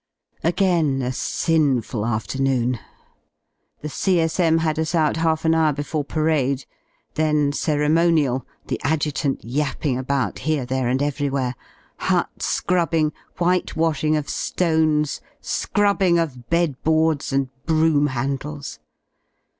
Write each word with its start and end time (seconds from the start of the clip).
Again 0.43 1.03
a 1.03 1.11
sinful 1.13 2.07
afternoon. 2.07 2.79
The 3.81 3.89
C.S.M. 3.89 4.57
had 4.57 4.79
us 4.79 4.95
out 4.95 5.17
half 5.17 5.45
an 5.45 5.53
hour 5.53 5.73
before 5.73 6.03
parade; 6.03 6.65
then 7.13 7.51
ceremonial, 7.51 8.43
the 8.65 8.81
Adjutant 8.83 9.43
yapping 9.45 9.99
about 9.99 10.39
here, 10.39 10.65
there, 10.65 10.87
and 10.87 11.03
everywhere; 11.03 11.53
hut 11.97 12.41
scrubbing, 12.41 13.13
whitewashingof^ones, 13.37 15.19
scrubbing 15.39 16.15
ofbed 16.17 16.77
boards, 16.83 17.31
and 17.31 17.49
broom 17.67 18.07
handles. 18.07 18.79